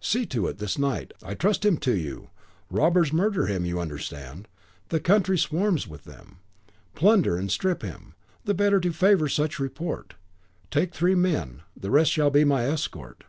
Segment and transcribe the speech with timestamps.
[0.00, 1.12] See to it, this night.
[1.22, 2.30] I trust him to you.
[2.70, 4.48] Robbers murder him, you understand,
[4.88, 6.38] the country swarms with them;
[6.94, 10.14] plunder and strip him, the better to favour such report.
[10.70, 13.24] Take three men; the rest shall be my escort."